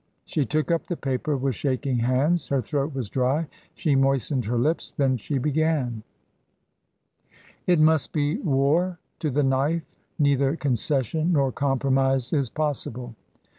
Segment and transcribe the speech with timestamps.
[0.25, 2.47] She took up the paper with shaking hands.
[2.47, 4.93] Her throat was dry, she moistened her lips.
[4.93, 6.01] Then she began:"
[7.23, 9.83] * It must be war to the knife,
[10.17, 13.13] neither concession nor compromise is possible.